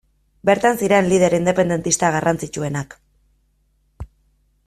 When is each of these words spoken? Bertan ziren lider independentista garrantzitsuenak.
Bertan 0.49 0.79
ziren 0.83 1.09
lider 1.09 1.35
independentista 1.39 2.09
garrantzitsuenak. 2.17 2.99